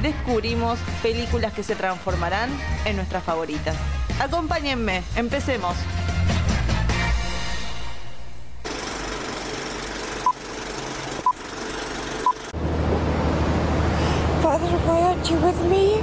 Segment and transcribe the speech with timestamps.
[0.00, 2.50] descubrimos películas que se transformarán
[2.84, 3.76] en nuestras favoritas.
[4.20, 5.74] Acompáñenme, empecemos.
[14.42, 16.00] Father, why aren't you with me?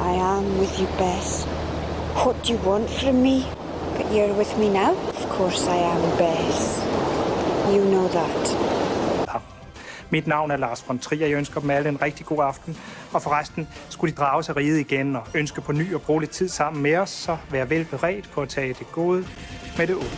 [0.00, 1.44] I am with you, Bess.
[2.24, 3.46] What do you want from me?
[3.96, 4.92] But you're with me now?
[4.92, 6.78] Of course I am, Bess.
[7.72, 8.77] You know that.
[10.10, 11.26] Mit navn er Lars von Trier.
[11.26, 12.76] Jeg ønsker dem alle en rigtig god aften.
[13.12, 16.30] Og forresten, skulle de drage sig riget igen og ønske på ny at bruge lidt
[16.30, 19.26] tid sammen med os, så vær vel beredt på at tage det gode
[19.78, 20.10] med det onde.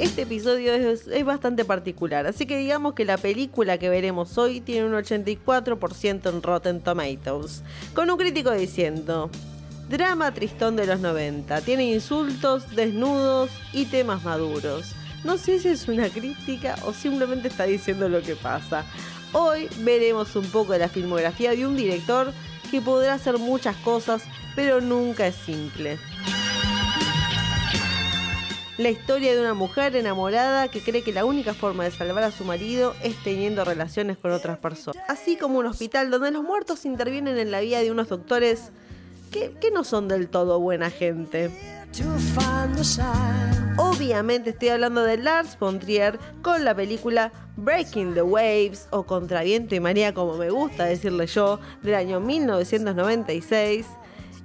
[0.00, 4.60] Este episodio es, es bastante particular, así que digamos que la película que veremos hoy
[4.60, 7.62] tiene un 84% en Rotten Tomatoes,
[7.94, 9.30] con un crítico diciendo,
[9.88, 14.92] drama tristón de los 90, tiene insultos, desnudos y temas maduros.
[15.24, 18.84] No sé si es una crítica o simplemente está diciendo lo que pasa.
[19.32, 22.32] Hoy veremos un poco de la filmografía de un director
[22.70, 24.22] que podrá hacer muchas cosas,
[24.54, 25.98] pero nunca es simple.
[28.78, 32.30] La historia de una mujer enamorada que cree que la única forma de salvar a
[32.30, 35.02] su marido es teniendo relaciones con otras personas.
[35.08, 38.72] Así como un hospital donde los muertos intervienen en la vida de unos doctores
[39.60, 41.50] que, no son del todo buena gente.
[43.78, 49.74] Obviamente estoy hablando de Lars von Trier con la película Breaking the Waves o Contraviento
[49.74, 53.86] y María como me gusta decirle yo del año 1996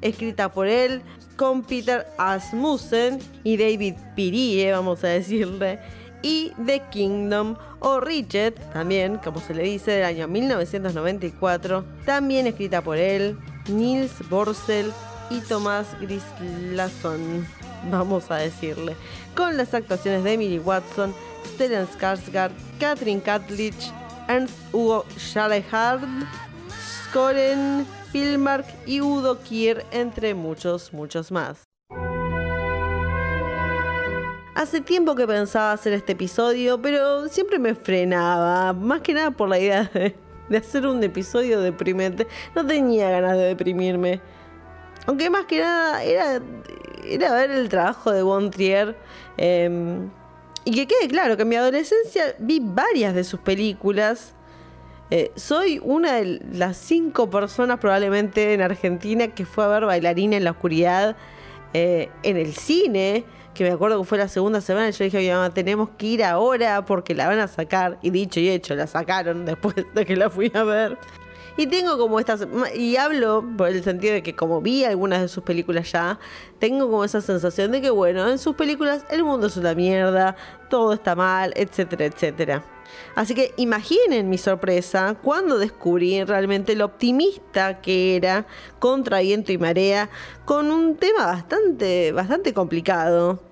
[0.02, 1.02] escrita por él
[1.36, 5.80] con Peter Asmussen y David Pirie vamos a decirle
[6.22, 12.82] y The Kingdom o Richard también como se le dice del año 1994 también escrita
[12.82, 13.38] por él
[13.72, 14.92] Nils Borsell
[15.30, 17.48] y Tomás Grislason,
[17.90, 18.96] vamos a decirle,
[19.36, 21.14] con las actuaciones de Emily Watson,
[21.54, 23.92] Stellan Skarsgård, Katrin Katlich,
[24.28, 26.02] Ernst Hugo Schalehard,
[27.06, 31.64] Skoren Filmark y Udo Kier, entre muchos, muchos más.
[34.54, 39.50] Hace tiempo que pensaba hacer este episodio, pero siempre me frenaba, más que nada por
[39.50, 40.14] la idea de,
[40.52, 42.28] de hacer un episodio deprimente.
[42.54, 44.22] No tenía ganas de deprimirme.
[45.08, 46.40] Aunque más que nada era,
[47.04, 48.96] era ver el trabajo de Von Trier.
[49.38, 50.00] eh,
[50.64, 54.34] y que quede claro que en mi adolescencia vi varias de sus películas.
[55.10, 60.38] Eh, soy una de las cinco personas probablemente en Argentina que fue a ver Bailarina
[60.38, 61.16] en la Oscuridad
[61.74, 63.24] eh, en el cine.
[63.54, 64.90] Que me acuerdo que fue la segunda semana.
[64.92, 67.98] Yo dije a mi mamá, tenemos que ir ahora porque la van a sacar.
[68.02, 70.98] Y dicho y hecho, la sacaron después de que la fui a ver.
[71.58, 72.48] Y tengo como estas.
[72.76, 76.20] Y hablo por el sentido de que, como vi algunas de sus películas ya,
[76.60, 80.36] tengo como esa sensación de que, bueno, en sus películas el mundo es una mierda,
[80.70, 82.64] todo está mal, etcétera, etcétera.
[83.16, 88.46] Así que imaginen mi sorpresa cuando descubrí realmente lo optimista que era
[88.80, 90.10] contra viento y marea
[90.46, 93.51] con un tema bastante, bastante complicado.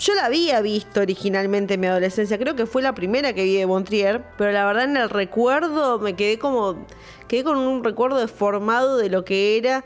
[0.00, 3.56] Yo la había visto originalmente en mi adolescencia, creo que fue la primera que vi
[3.56, 6.86] de Montrier, pero la verdad en el recuerdo me quedé como,
[7.28, 9.84] quedé con un recuerdo deformado de lo que era,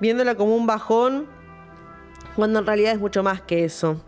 [0.00, 1.26] viéndola como un bajón,
[2.36, 4.02] cuando en realidad es mucho más que eso.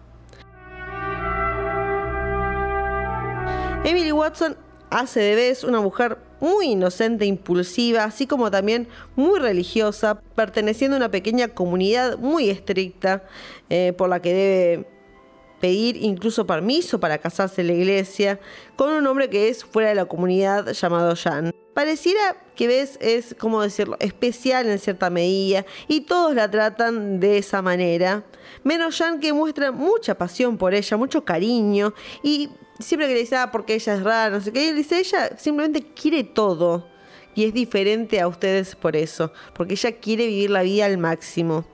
[3.84, 4.58] Emily Watson
[4.90, 10.98] hace de Bess una mujer muy inocente impulsiva, así como también muy religiosa, perteneciendo a
[10.98, 13.24] una pequeña comunidad muy estricta
[13.70, 14.95] eh, por la que debe
[15.60, 18.40] pedir incluso permiso para casarse en la iglesia
[18.76, 21.52] con un hombre que es fuera de la comunidad llamado Jan.
[21.74, 27.38] Pareciera que Bess es, como decirlo, especial en cierta medida y todos la tratan de
[27.38, 28.24] esa manera,
[28.64, 31.92] menos Jan que muestra mucha pasión por ella, mucho cariño
[32.22, 32.48] y
[32.78, 35.36] siempre que le dice, ah, porque ella es rara, no sé qué, él dice, ella
[35.36, 36.88] simplemente quiere todo.
[37.34, 41.66] Y es diferente a ustedes por eso, porque ella quiere vivir la vida al máximo.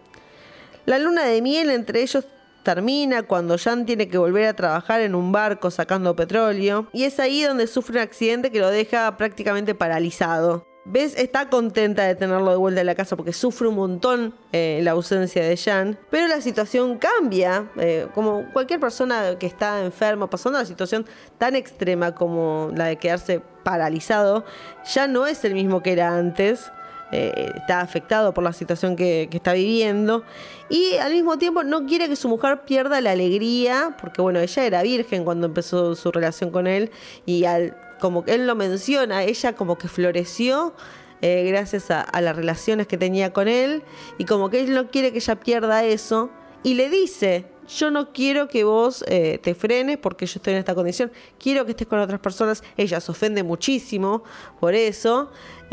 [0.87, 2.27] La luna de miel entre ellos
[2.63, 7.19] termina cuando Jan tiene que volver a trabajar en un barco sacando petróleo, y es
[7.21, 10.67] ahí donde sufre un accidente que lo deja prácticamente paralizado.
[10.85, 14.81] Bess está contenta de tenerlo de vuelta en la casa porque sufre un montón eh,
[14.83, 20.29] la ausencia de Jan, pero la situación cambia, eh, como cualquier persona que está enferma,
[20.29, 21.07] pasando una situación
[21.39, 24.45] tan extrema como la de quedarse paralizado,
[24.93, 26.73] ya no es el mismo que era antes.
[27.15, 30.25] Eh, está afectado por la situación que, está viviendo.
[30.71, 34.65] Y al mismo tiempo no quiere que su mujer pierda la alegría, porque bueno, ella
[34.65, 36.91] era virgen cuando empezó su relación con él
[37.27, 40.75] y al, como que él lo menciona, ella como que floreció
[41.21, 43.83] eh, gracias a, a, las relaciones que tenía con él
[44.17, 46.31] y como que él no quiere que ella pierda eso
[46.63, 50.59] y le dice, yo no quiero que vos eh, te frenes porque yo estoy en
[50.59, 54.25] esta condición, quiero que estés con otras personas, ella se ofende muchísimo
[54.61, 55.31] por eso,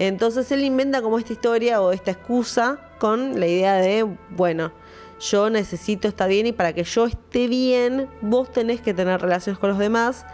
[0.08, 4.72] entonces él inventa como esta historia o esta excusa con la idea de, bueno,
[5.20, 9.60] yo necesito estar bien y para que yo esté bien, vos tenés que tener relaciones
[9.60, 10.26] con los demás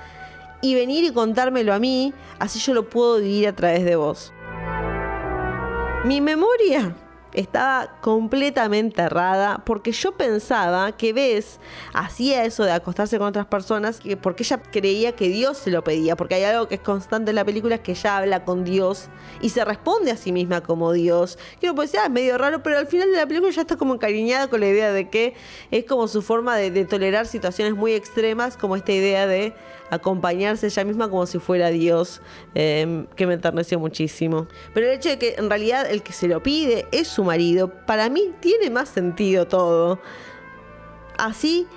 [0.61, 4.31] y venir y contármelo a mí, así yo lo puedo vivir a través de vos.
[6.03, 6.95] Mi memoria
[7.35, 11.59] estaba completamente errada porque yo pensaba que Bess
[11.93, 16.15] hacía eso de acostarse con otras personas porque ella creía que Dios se lo pedía,
[16.15, 19.09] porque hay algo que es constante en la película es que ella habla con Dios
[19.41, 21.37] y se responde a sí misma como Dios.
[21.59, 23.61] Que uno puede decir, ah, es medio raro, pero al final de la película ya
[23.61, 25.33] está como encariñada con la idea de que
[25.71, 29.53] es como su forma de, de tolerar situaciones muy extremas, como esta idea de
[29.89, 32.21] acompañarse ella misma como si fuera Dios,
[32.53, 34.47] eh, que me enterneció muchísimo.
[34.73, 37.69] Pero el hecho de que en realidad el que se lo pide es su marido,
[37.85, 39.99] para mí tiene más sentido todo.
[41.17, 41.67] Así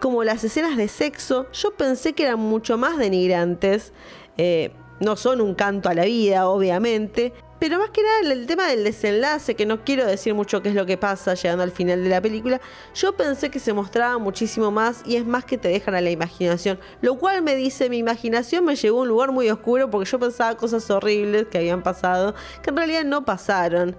[0.00, 3.92] como las escenas de sexo, yo pensé que eran mucho más denigrantes.
[4.36, 8.68] Eh, no son un canto a la vida, obviamente, pero más que nada el tema
[8.68, 12.04] del desenlace, que no quiero decir mucho qué es lo que pasa llegando al final
[12.04, 12.60] de la película,
[12.94, 16.10] yo pensé que se mostraba muchísimo más y es más que te dejan a la
[16.10, 16.78] imaginación.
[17.00, 20.18] Lo cual me dice, mi imaginación me llevó a un lugar muy oscuro porque yo
[20.18, 23.96] pensaba cosas horribles que habían pasado, que en realidad no pasaron.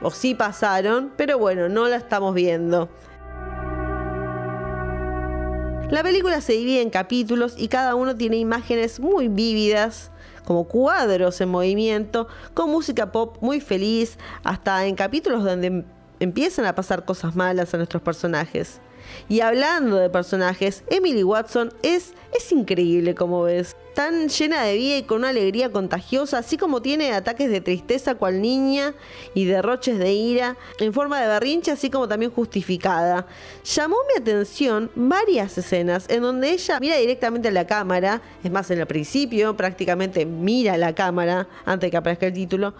[0.00, 2.88] O sí pasaron, pero bueno, no la estamos viendo.
[5.90, 10.11] La película se divide en capítulos y cada uno tiene imágenes muy vívidas
[10.44, 15.84] como cuadros en movimiento, con música pop muy feliz, hasta en capítulos donde
[16.22, 18.80] empiezan a pasar cosas malas a nuestros personajes.
[19.28, 23.76] Y hablando de personajes, Emily Watson es, es increíble como ves.
[23.94, 28.14] Tan llena de vida y con una alegría contagiosa, así como tiene ataques de tristeza
[28.14, 28.94] cual niña
[29.34, 33.26] y derroches de ira en forma de berrinche, así como también justificada.
[33.64, 38.70] Llamó mi atención varias escenas en donde ella mira directamente a la cámara, es más,
[38.70, 42.72] en el principio prácticamente mira a la cámara antes de que aparezca el título.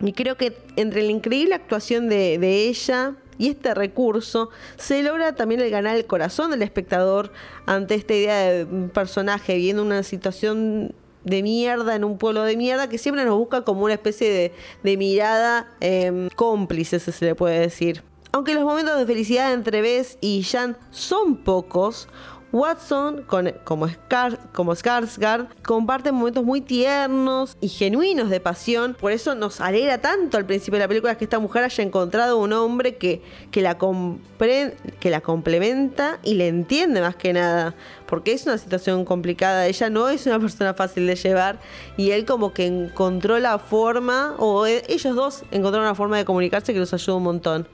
[0.00, 5.34] Y creo que entre la increíble actuación de, de ella, y este recurso se logra
[5.34, 7.32] también el ganar el corazón del espectador
[7.66, 10.92] ante esta idea de un personaje viviendo una situación
[11.24, 14.52] de mierda en un pueblo de mierda que siempre nos busca como una especie de,
[14.82, 18.02] de mirada eh, cómplice, se le puede decir.
[18.32, 22.08] Aunque los momentos de felicidad entre Bess y Jan son pocos,
[22.52, 28.96] Watson, con, como, Scar, como Skarsgård, comparten momentos muy tiernos y genuinos de pasión.
[28.98, 32.38] Por eso nos alegra tanto al principio de la película que esta mujer haya encontrado
[32.38, 37.74] un hombre que, que, la, que la complementa y le entiende más que nada.
[38.06, 39.66] Porque es una situación complicada.
[39.66, 41.58] Ella no es una persona fácil de llevar.
[41.96, 46.72] Y él como que encontró la forma, o ellos dos encontraron una forma de comunicarse
[46.72, 47.68] que los ayuda un montón.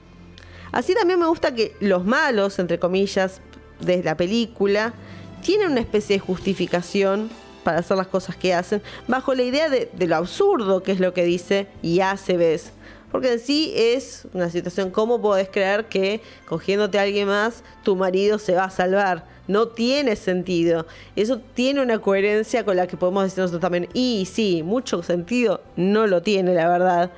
[0.71, 3.39] Así también me gusta que los malos, entre comillas,
[3.79, 4.93] de la película,
[5.41, 7.29] tienen una especie de justificación
[7.63, 10.99] para hacer las cosas que hacen, bajo la idea de, de lo absurdo que es
[10.99, 12.71] lo que dice y hace ves.
[13.11, 17.95] Porque en sí es una situación, ¿cómo podés creer que cogiéndote a alguien más, tu
[17.95, 19.25] marido se va a salvar?
[19.47, 20.85] No tiene sentido.
[21.15, 23.87] Eso tiene una coherencia con la que podemos decir nosotros también.
[23.93, 27.11] Y sí, mucho sentido no lo tiene, la verdad.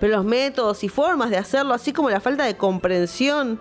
[0.00, 3.60] Pero los métodos y formas de hacerlo, así como la falta de comprensión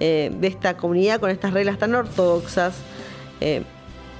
[0.00, 2.74] eh, de esta comunidad con estas reglas tan ortodoxas.
[3.40, 3.62] Eh,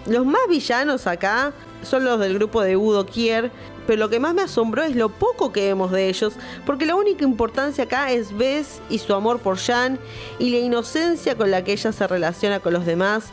[0.06, 1.52] los más villanos acá
[1.82, 3.50] son los del grupo de Udo Kier,
[3.86, 6.94] pero lo que más me asombró es lo poco que vemos de ellos, porque la
[6.94, 9.98] única importancia acá es Bess y su amor por Jan
[10.38, 13.24] y la inocencia con la que ella se relaciona con los demás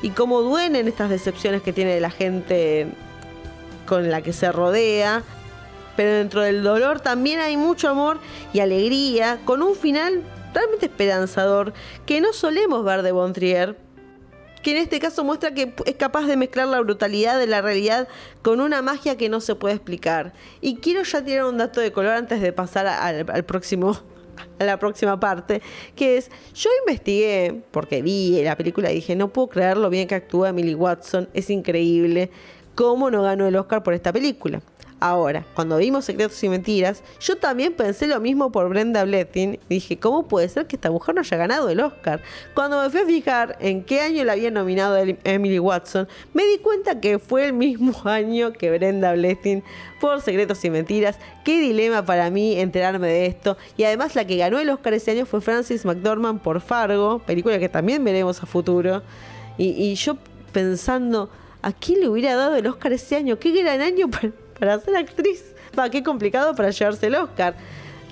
[0.00, 2.86] y cómo duelen estas decepciones que tiene la gente
[3.86, 5.22] con la que se rodea.
[5.96, 8.18] Pero dentro del dolor también hay mucho amor
[8.52, 10.22] y alegría, con un final
[10.54, 11.72] realmente esperanzador
[12.06, 13.76] que no solemos ver de Bontrier,
[14.62, 18.08] que en este caso muestra que es capaz de mezclar la brutalidad de la realidad
[18.42, 20.32] con una magia que no se puede explicar.
[20.60, 23.98] Y quiero ya tirar un dato de color antes de pasar al, al próximo
[24.58, 25.62] a la próxima parte,
[25.96, 30.08] que es, yo investigué, porque vi la película y dije, no puedo creer lo bien
[30.08, 32.30] que actúa Emily Watson, es increíble,
[32.74, 34.60] cómo no ganó el Oscar por esta película.
[35.00, 39.60] Ahora, cuando vimos Secretos y Mentiras, yo también pensé lo mismo por Brenda Blethyn.
[39.68, 42.20] Dije, ¿cómo puede ser que esta mujer no haya ganado el Oscar?
[42.52, 46.58] Cuando me fui a fijar en qué año la había nominado Emily Watson, me di
[46.58, 49.62] cuenta que fue el mismo año que Brenda Blethyn
[50.00, 51.16] por Secretos y Mentiras.
[51.44, 53.56] Qué dilema para mí enterarme de esto.
[53.76, 57.60] Y además la que ganó el Oscar ese año fue Francis McDormand por Fargo, película
[57.60, 59.02] que también veremos a futuro.
[59.56, 60.16] Y yo
[60.52, 61.30] pensando,
[61.62, 63.38] ¿a quién le hubiera dado el Oscar ese año?
[63.38, 65.54] Qué gran año para para ser actriz.
[65.92, 67.54] Qué complicado para llevarse el Oscar.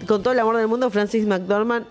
[0.07, 1.87] Con todo el amor del mundo, Francis McDormand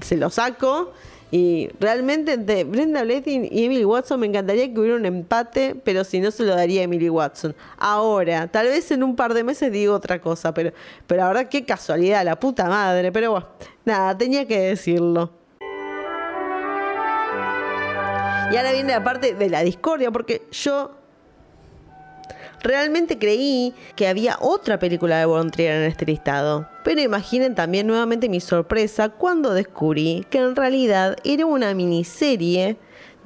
[0.00, 0.92] se lo saco.
[1.30, 6.04] Y realmente entre Brenda Blethyn y Emily Watson me encantaría que hubiera un empate, pero
[6.04, 7.54] si no se lo daría a Emily Watson.
[7.78, 10.72] Ahora, tal vez en un par de meses digo otra cosa, pero,
[11.06, 13.10] pero la verdad qué casualidad, la puta madre.
[13.10, 13.48] Pero bueno,
[13.84, 15.32] nada, tenía que decirlo.
[18.52, 20.92] Y ahora viene la parte de la discordia, porque yo
[22.62, 26.68] Realmente creí que había otra película de Von en este listado.
[26.84, 32.76] Pero imaginen también nuevamente mi sorpresa cuando descubrí que en realidad era una miniserie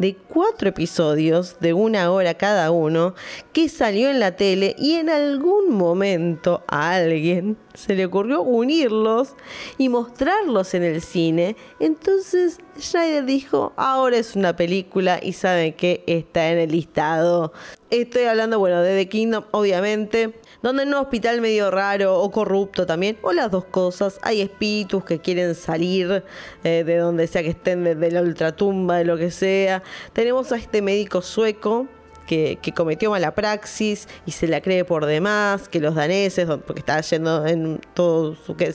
[0.01, 3.15] de cuatro episodios de una hora cada uno
[3.53, 9.35] que salió en la tele y en algún momento a alguien se le ocurrió unirlos
[9.77, 11.55] y mostrarlos en el cine.
[11.81, 17.53] Entonces Schneider dijo, ahora es una película y sabe que está en el listado.
[17.91, 22.87] Estoy hablando, bueno, de The Kingdom, obviamente donde en un hospital medio raro o corrupto
[22.87, 26.25] también, o las dos cosas, hay espíritus que quieren salir
[26.65, 29.83] eh, de donde sea que estén, de, la ultratumba, de lo que sea.
[30.13, 31.87] Tenemos a este médico sueco
[32.27, 37.01] que, cometió mala praxis y se la cree por demás, que los daneses, porque está
[37.01, 38.73] yendo en todo, su, que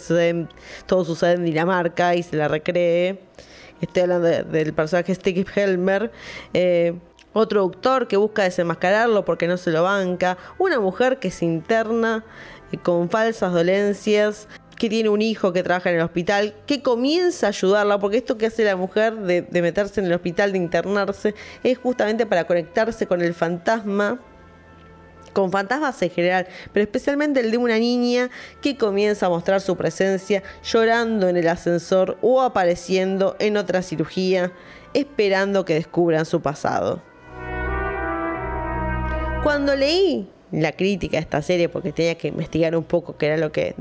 [0.86, 3.20] todo sucede en Dinamarca y se la recree.
[3.80, 6.12] Estoy hablando del personaje Stig Helmer.
[6.54, 6.96] Eh,
[7.36, 12.24] otro doctor que busca desenmascararlo porque no se lo banca, una mujer que se interna
[12.72, 17.48] eh, con falsas dolencias, que tiene un hijo que trabaja en el hospital, que comienza
[17.48, 20.60] a ayudarla, porque esto que hace la mujer de, de meterse en el hospital, de
[20.60, 24.20] internarse, es justamente para conectarse con el fantasma
[25.34, 28.30] con fantasmas en general, pero especialmente el de una niña
[28.62, 34.54] que comienza a mostrar su presencia llorando en el ascensor o apareciendo en otra cirugía,
[34.94, 37.02] esperando que descubran su pasado.
[39.46, 43.38] Cuando leí la crítica a esta serie, porque tenía que investigar un poco qué era
[43.38, 43.76] lo que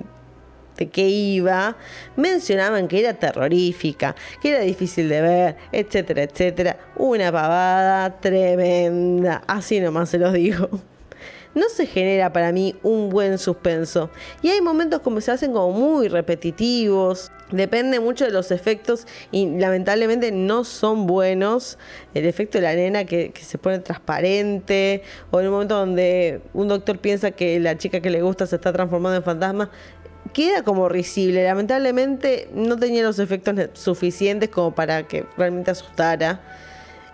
[0.76, 1.78] de qué iba,
[2.16, 6.76] mencionaban que era terrorífica, que era difícil de ver, etcétera, etcétera.
[6.96, 10.68] Una pavada tremenda, así nomás se los digo
[11.54, 14.10] no se genera para mí un buen suspenso.
[14.42, 19.58] Y hay momentos como se hacen como muy repetitivos, depende mucho de los efectos y
[19.58, 21.78] lamentablemente no son buenos.
[22.14, 26.68] El efecto de la nena que, se pone transparente, o en un momento donde un
[26.68, 29.70] doctor piensa que la chica que le gusta se está transformando en fantasma,
[30.32, 31.44] queda como risible.
[31.44, 36.40] Lamentablemente no tenía los efectos suficientes como para que realmente asustara.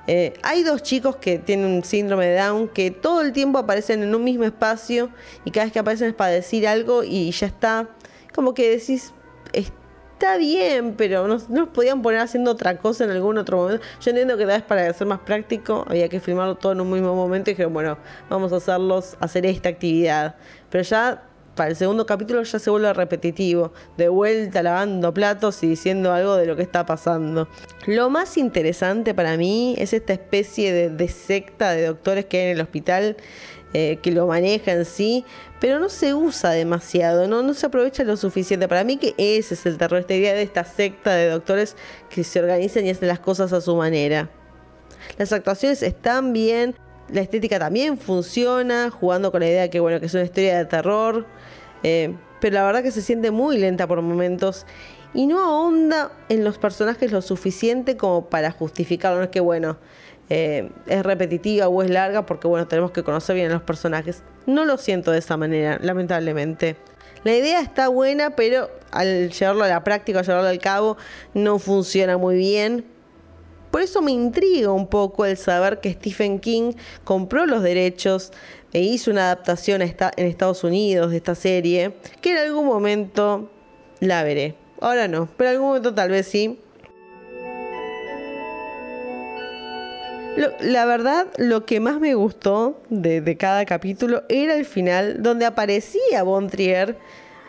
[0.06, 4.02] Eh, hay dos chicos que tienen un síndrome de Down que todo el tiempo aparecen
[4.02, 5.10] en un mismo espacio
[5.44, 7.88] y cada vez que aparecen es para decir algo y ya está.
[8.34, 9.12] Como que decís,
[9.52, 13.84] está bien, pero no nos podían poner haciendo otra cosa en algún otro momento.
[14.00, 16.90] Yo entiendo que tal vez para ser más práctico había que filmarlo todo en un
[16.90, 17.96] mismo momento y dijeron, bueno,
[18.28, 20.34] vamos a hacerlos, hacer esta actividad.
[20.68, 21.22] Pero ya
[21.54, 26.36] para el segundo capítulo ya se vuelve repetitivo, de vuelta lavando platos y diciendo algo
[26.36, 27.48] de lo que está pasando.
[27.86, 32.50] Lo más interesante para mí es esta especie de, secta de doctores que hay en
[32.56, 33.16] el hospital.
[33.72, 35.24] Eh, que lo maneja en sí,
[35.60, 37.54] pero no se usa demasiado, ¿no?
[37.54, 38.66] se aprovecha lo suficiente.
[38.66, 41.76] Para mí que ese es el terror, esta idea de esta secta de doctores
[42.08, 44.28] que se organizan y hacen las cosas a su manera.
[45.18, 46.74] Las actuaciones están bien,
[47.12, 50.58] la estética también funciona, jugando con la idea de que bueno, que es una historia
[50.58, 51.26] de terror.
[51.82, 54.66] Eh, pero la verdad que se siente muy lenta por momentos
[55.12, 59.18] y no ahonda en los personajes lo suficiente como para justificarlo.
[59.18, 59.76] No es que, bueno,
[60.28, 64.22] eh, es repetitiva o es larga porque, bueno, tenemos que conocer bien a los personajes.
[64.46, 66.76] No lo siento de esa manera, lamentablemente.
[67.24, 70.96] La idea está buena, pero al llevarlo a la práctica, al llevarlo al cabo,
[71.34, 72.84] no funciona muy bien.
[73.70, 76.72] Por eso me intriga un poco el saber que Stephen King
[77.04, 78.32] compró los derechos
[78.72, 83.50] e hizo una adaptación en Estados Unidos de esta serie, que en algún momento
[84.00, 84.54] la veré.
[84.80, 86.58] Ahora no, pero en algún momento tal vez sí.
[90.60, 96.22] la verdad, lo que más me gustó de, cada capítulo era el final, donde aparecía
[96.22, 96.96] Bon Trier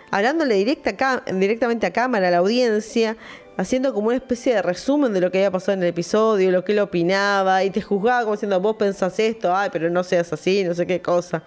[0.10, 3.16] hablándole directa directamente a cámara, a la audiencia,
[3.58, 6.64] haciendo como una especie de resumen de lo que había pasado en el episodio, lo
[6.64, 10.32] que él opinaba, y te juzgaba como diciendo, vos pensás esto, ay, pero no seas
[10.34, 11.44] así, no sé qué cosa.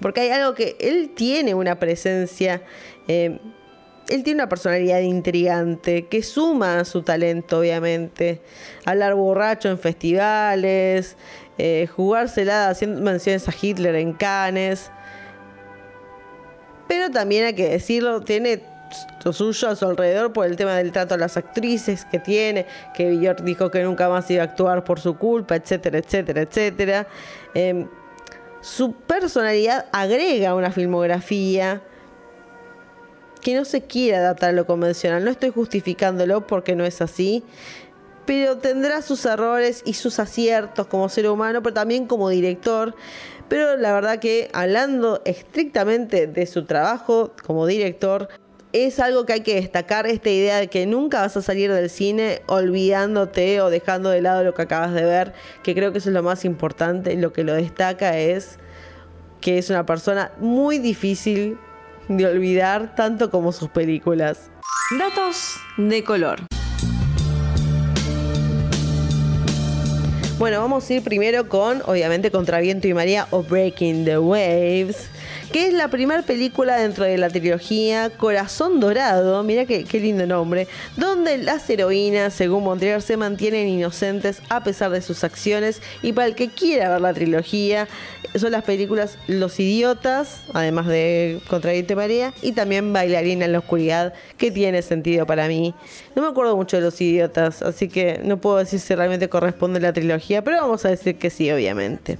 [0.00, 2.62] Porque hay algo que él tiene una presencia,
[3.08, 3.38] eh,
[4.08, 8.40] él tiene una personalidad intrigante que suma a su talento, obviamente.
[8.86, 11.16] Hablar borracho en festivales,
[11.58, 14.90] eh, jugársela haciendo menciones a Hitler en Cannes.
[16.86, 18.62] Pero también hay que decirlo, tiene
[19.32, 23.10] suyo a su alrededor por el tema del trato a las actrices que tiene, que
[23.10, 27.06] Bjork dijo que nunca más iba a actuar por su culpa, etcétera, etcétera, etcétera.
[27.54, 27.88] Em,
[28.60, 31.82] su personalidad agrega una filmografía
[33.40, 35.24] que no se quiere adaptar a lo convencional.
[35.24, 37.44] No estoy justificándolo porque no es así,
[38.26, 42.94] pero tendrá sus errores y sus aciertos como ser humano, pero también como director.
[43.48, 48.28] Pero la verdad que hablando estrictamente de su trabajo como director,
[48.72, 51.88] es algo que hay que destacar, esta idea de que nunca vas a salir del
[51.88, 55.32] cine olvidándote o dejando de lado lo que acabas de ver,
[55.62, 58.58] que creo que eso es lo más importante, lo que lo destaca es
[59.40, 61.58] que es una persona muy difícil
[62.08, 64.50] de olvidar, tanto como sus películas.
[64.98, 66.40] Datos de color.
[70.38, 75.08] Bueno, vamos a ir primero con, obviamente, Contra Viento y María o Breaking the Waves
[75.52, 80.68] que es la primera película dentro de la trilogía Corazón Dorado, mira qué, lindo nombre,
[80.96, 85.80] donde las heroínas, según Montreal, se mantienen inocentes a pesar de sus acciones.
[86.02, 87.88] Y para el que quiera ver la trilogía,
[88.34, 94.12] son las películas Los Idiotas, además de Contradiente María, y también Bailarina en la Oscuridad,
[94.36, 95.74] que tiene sentido para mí.
[96.14, 99.78] No me acuerdo mucho de Los Idiotas, así que no puedo decir si realmente corresponde
[99.78, 102.18] a la trilogía, pero vamos a decir que sí, obviamente.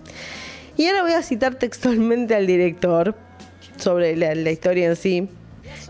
[0.79, 3.17] Y ahora voy a citar textualmente al director
[3.79, 5.29] sobre la, historia en sí.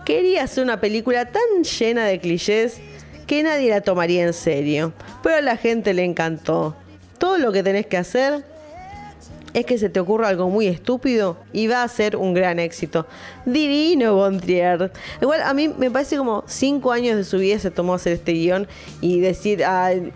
[0.07, 2.81] Quería hacer una película tan llena de clichés
[3.27, 6.75] que nadie la tomaría en serio, pero a la gente le encantó.
[7.19, 8.47] Todo lo que tenés que hacer
[9.53, 13.07] es que se te ocurra algo muy estúpido y va a ser un gran éxito.
[13.45, 14.91] Divino Bontrier.
[15.21, 18.33] Igual a mí me parece como cinco años de su vida se tomó hacer este
[18.33, 18.67] guion
[19.03, 19.63] y decir,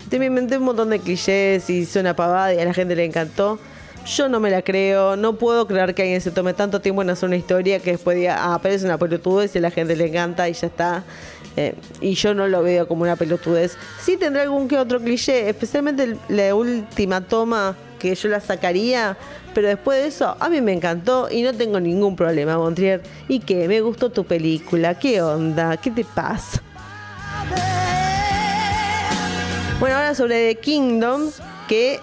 [0.09, 3.59] te inventé un montón de clichés y una pavada y a la gente le encantó.
[4.05, 7.09] Yo no me la creo, no puedo creer que alguien se tome tanto tiempo en
[7.09, 10.07] hacer una historia que después diga, ah, pero una pelotudez y a la gente le
[10.07, 11.03] encanta y ya está.
[11.55, 13.77] Eh, y yo no lo veo como una pelotudez.
[14.01, 19.15] Sí tendré algún que otro cliché, especialmente la última toma que yo la sacaría,
[19.53, 23.01] pero después de eso a mí me encantó y no tengo ningún problema, Montrier.
[23.29, 23.69] ¿Y qué?
[23.69, 25.77] Me gustó tu película, ¿qué onda?
[25.77, 26.61] ¿Qué te pasa?
[29.79, 31.29] Bueno, ahora sobre The Kingdom,
[31.67, 31.99] que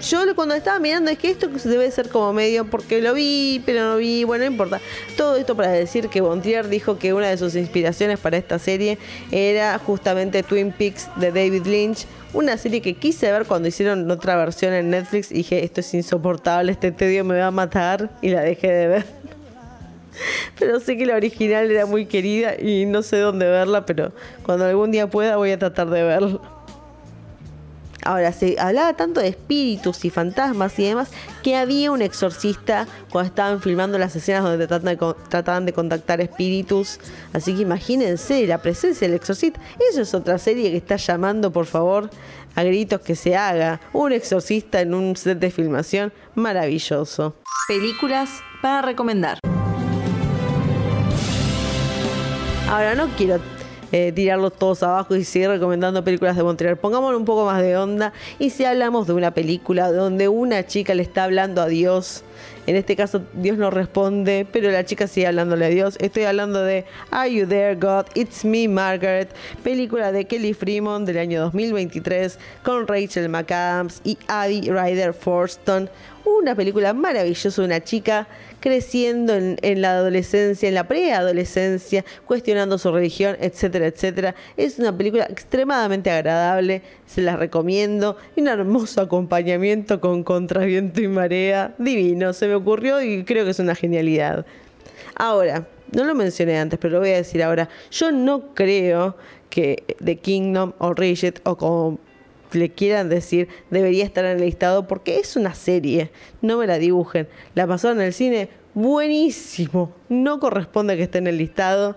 [0.00, 3.84] yo cuando estaba mirando es que esto debe ser como medio porque lo vi, pero
[3.84, 4.80] no vi, bueno, no importa.
[5.16, 8.98] Todo esto para decir que Bontier dijo que una de sus inspiraciones para esta serie
[9.30, 14.36] era justamente Twin Peaks de David Lynch, una serie que quise ver cuando hicieron otra
[14.36, 18.30] versión en Netflix y dije, esto es insoportable, este tedio me va a matar y
[18.30, 19.06] la dejé de ver.
[20.58, 24.12] Pero sé que la original era muy querida y no sé dónde verla, pero
[24.44, 26.55] cuando algún día pueda voy a tratar de verla.
[28.06, 31.08] Ahora, se hablaba tanto de espíritus y fantasmas y demás
[31.42, 37.00] que había un exorcista cuando estaban filmando las escenas donde trataban de, contactar espíritus.
[37.32, 39.60] Así que imagínense la presencia del exorcista.
[39.90, 42.08] Eso es otra serie que está llamando, por favor,
[42.54, 43.80] a gritos que se haga.
[43.92, 47.34] Un exorcista en un set de filmación maravilloso.
[47.66, 48.30] Películas
[48.62, 49.40] para recomendar.
[52.68, 53.40] Ahora no quiero
[53.98, 56.76] eh, tirarlos todos abajo y seguir recomendando películas de Montreal.
[56.76, 60.94] Pongámosle un poco más de onda y si hablamos de una película donde una chica
[60.94, 62.22] le está hablando a Dios,
[62.66, 65.96] en este caso Dios no responde, pero la chica sigue hablándole a Dios.
[65.98, 68.04] Estoy hablando de Are You There God?
[68.14, 69.30] It's Me Margaret,
[69.64, 75.88] película de Kelly Freeman del año 2023 con Rachel McAdams y Abby Ryder Forston.
[76.26, 78.26] Una película maravillosa, una chica
[78.58, 84.34] creciendo en, la adolescencia, en la preadolescencia, cuestionando su religión, etcétera, etcétera.
[84.56, 88.16] Es una película extremadamente agradable, se la recomiendo.
[88.34, 93.52] Y un hermoso acompañamiento con Contraviento y Marea, divino, se me ocurrió y creo que
[93.52, 94.44] es una genialidad.
[95.14, 97.68] Ahora, no lo mencioné antes, pero lo voy a decir ahora.
[97.92, 99.16] Yo no creo
[99.48, 102.00] que The Kingdom o Rigid o como
[102.52, 106.10] le quieran decir debería estar en el listado porque es una serie,
[106.42, 107.28] no me la dibujen.
[107.54, 111.96] La pasaron en el cine, buenísimo, no corresponde que esté en el listado.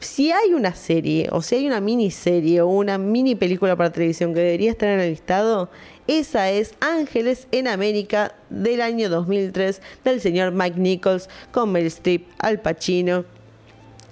[0.00, 4.34] Si hay una serie o si hay una miniserie o una mini película para televisión
[4.34, 5.70] que debería estar en el listado,
[6.06, 12.26] esa es Ángeles en América del año 2003 del señor Mike Nichols con Meryl Streep,
[12.38, 13.24] Al Pacino,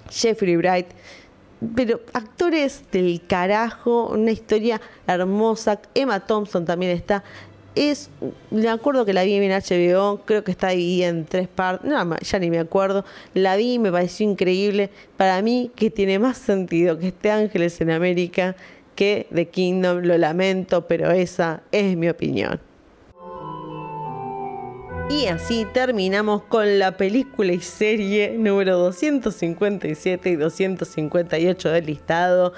[0.09, 0.87] Jeffrey Wright
[1.75, 5.79] pero actores del carajo, una historia hermosa.
[5.93, 7.23] Emma Thompson también está.
[7.75, 8.09] es,
[8.51, 12.17] me acuerdo que la vi en HBO, creo que está ahí en tres partes, no,
[12.19, 14.89] ya ni me acuerdo, la vi y me pareció increíble.
[15.17, 18.55] Para mí que tiene más sentido que esté Ángeles en América
[18.95, 22.59] que The Kingdom, lo lamento, pero esa es mi opinión.
[25.15, 32.53] Y así terminamos con la película y serie número 257 y 258 del listado.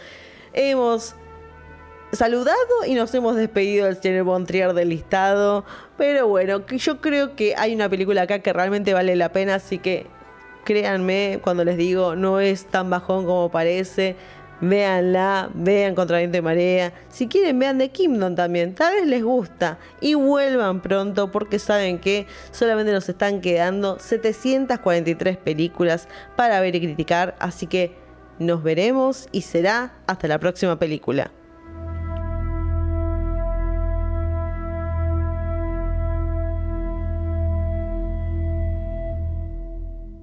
[0.54, 1.16] Hemos
[2.14, 5.66] saludado y nos hemos despedido del señor Bontrier del listado.
[5.98, 9.78] Pero bueno, yo creo que hay una película acá que realmente vale la pena, así
[9.78, 10.08] que
[10.64, 14.16] créanme cuando les digo, no es tan bajón como parece.
[14.62, 16.94] Véanla, vean Contra Viento y Marea.
[17.10, 18.76] Si quieren, vean The Kingdom también.
[18.76, 19.78] Tal vez les gusta.
[20.02, 26.82] Y vuelvan pronto porque saben que solamente nos están quedando 743 películas para ver y
[26.82, 27.36] criticar.
[27.40, 27.96] Así que
[28.40, 31.32] nos veremos y será hasta la próxima película.